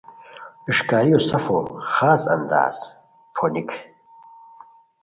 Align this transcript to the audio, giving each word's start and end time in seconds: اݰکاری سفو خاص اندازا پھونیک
اݰکاری 0.69 1.13
سفو 1.29 1.57
خاص 1.91 2.21
اندازا 2.35 2.85
پھونیک 3.35 3.69